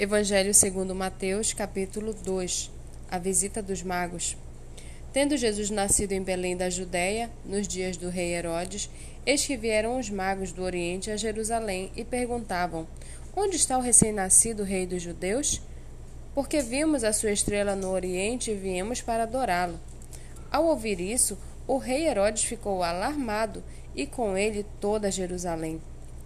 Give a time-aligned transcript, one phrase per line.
[0.00, 2.70] Evangelho segundo Mateus, capítulo 2.
[3.10, 4.34] A visita dos magos.
[5.12, 8.88] Tendo Jesus nascido em Belém da Judéia, nos dias do rei Herodes,
[9.26, 12.88] eis que vieram os magos do Oriente a Jerusalém e perguntavam:
[13.36, 15.60] Onde está o recém-nascido rei dos judeus?
[16.34, 19.78] Porque vimos a sua estrela no Oriente e viemos para adorá-lo.
[20.50, 21.36] Ao ouvir isso,
[21.66, 23.62] o rei Herodes ficou alarmado
[23.94, 25.78] e com ele toda Jerusalém.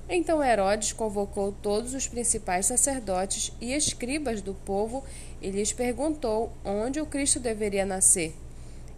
[0.09, 5.03] Então Herodes convocou todos os principais sacerdotes e escribas do povo
[5.41, 8.35] e lhes perguntou onde o Cristo deveria nascer.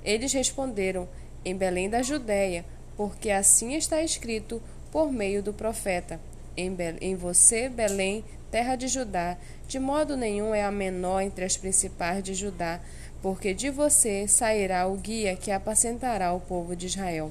[0.05, 1.09] Eles responderam:
[1.45, 2.65] Em Belém da Judéia,
[2.97, 6.21] porque assim está escrito por meio do profeta:
[6.57, 9.37] Em, em você, Belém, terra de Judá,
[9.69, 12.81] de modo nenhum é a menor entre as principais de Judá,
[13.23, 17.31] porque de você sairá o guia que apacentará o povo de Israel.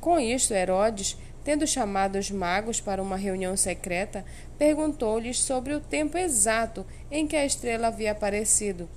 [0.00, 4.24] Com isto, Herodes Tendo chamado os magos para uma reunião secreta,
[4.58, 8.88] perguntou-lhes sobre o tempo exato em que a estrela havia aparecido.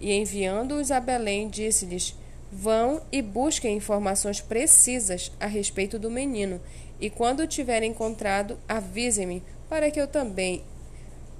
[0.00, 2.14] E enviando-os a Belém, disse-lhes:
[2.50, 6.60] Vão e busquem informações precisas a respeito do menino,
[7.00, 10.64] e quando o tiverem encontrado, avisem-me, para que eu também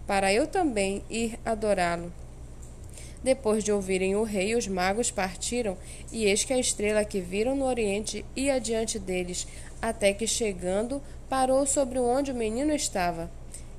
[0.09, 2.11] para eu também ir adorá-lo.
[3.29, 5.77] Depois de ouvirem o rei, os magos partiram,
[6.11, 9.47] e eis que a estrela que viram no oriente ia diante deles,
[9.83, 13.31] até que, chegando, parou sobre onde o menino estava.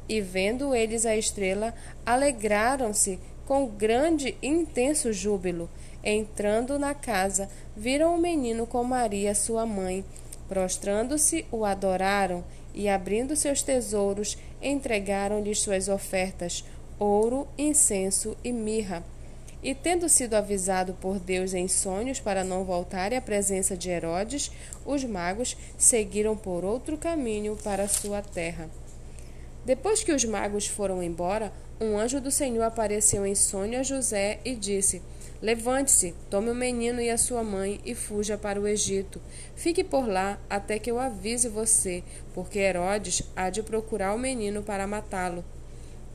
[0.07, 1.73] E vendo eles a estrela,
[2.05, 5.67] alegraram-se com grande e intenso júbilo.
[6.03, 10.05] Entrando na casa, viram o menino com Maria, sua mãe.
[10.47, 16.63] Prostrando-se, o adoraram e, abrindo seus tesouros, entregaram-lhe suas ofertas:
[16.99, 19.03] ouro, incenso e mirra.
[19.61, 24.51] E tendo sido avisado por Deus em sonhos para não voltarem à presença de Herodes,
[24.85, 28.69] os magos seguiram por outro caminho para sua terra.
[29.65, 34.39] Depois que os magos foram embora, um anjo do Senhor apareceu em sonho a José
[34.45, 35.01] e disse:
[35.41, 39.21] Levante-se, tome o menino e a sua mãe e fuja para o Egito.
[39.55, 42.03] Fique por lá até que eu avise você,
[42.33, 45.45] porque Herodes há de procurar o menino para matá-lo.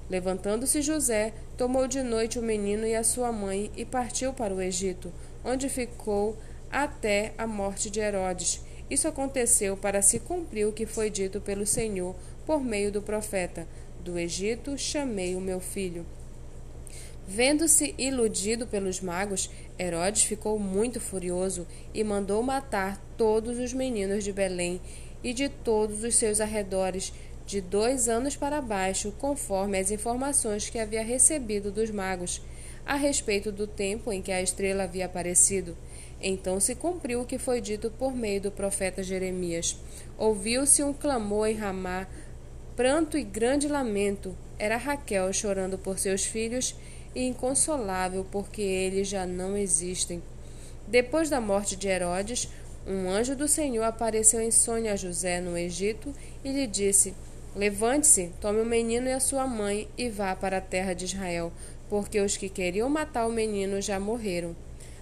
[0.09, 4.60] Levantando-se José, tomou de noite o menino e a sua mãe e partiu para o
[4.60, 5.12] Egito,
[5.44, 6.37] onde ficou
[6.70, 8.60] até a morte de Herodes.
[8.91, 12.14] Isso aconteceu para se cumprir o que foi dito pelo Senhor
[12.44, 13.66] por meio do profeta:
[14.00, 16.04] Do Egito chamei o meu filho.
[17.26, 24.31] Vendo-se iludido pelos magos, Herodes ficou muito furioso e mandou matar todos os meninos de
[24.31, 24.78] Belém
[25.22, 27.14] e de todos os seus arredores,
[27.47, 32.41] de dois anos para baixo, conforme as informações que havia recebido dos magos
[32.87, 35.77] a respeito do tempo em que a estrela havia aparecido.
[36.21, 39.77] Então se cumpriu o que foi dito por meio do profeta Jeremias.
[40.16, 42.06] Ouviu-se um clamor em Ramá,
[42.77, 44.37] pranto e grande lamento.
[44.59, 46.75] Era Raquel chorando por seus filhos
[47.15, 50.22] e inconsolável porque eles já não existem.
[50.87, 52.49] Depois da morte de Herodes,
[52.87, 57.15] um anjo do Senhor apareceu em sonho a José no Egito e lhe disse:
[57.54, 61.53] Levante-se, tome o menino e a sua mãe e vá para a terra de Israel,
[61.88, 64.56] porque os que queriam matar o menino já morreram.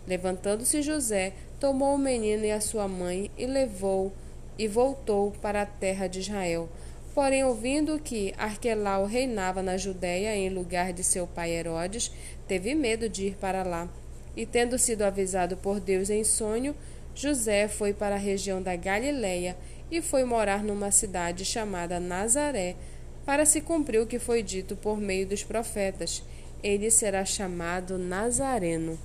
[0.06, 4.12] Levantando-se José, tomou o menino e a sua mãe e levou
[4.58, 6.68] e voltou para a terra de Israel.
[7.14, 12.12] Porém, ouvindo que Arquelau reinava na Judéia em lugar de seu pai Herodes,
[12.46, 13.88] teve medo de ir para lá.
[14.36, 16.74] E tendo sido avisado por Deus em sonho,
[17.14, 19.56] José foi para a região da Galiléia
[19.92, 22.76] e foi morar numa cidade chamada Nazaré,
[23.26, 26.24] para se cumprir o que foi dito por meio dos profetas:
[26.62, 28.98] ele será chamado Nazareno.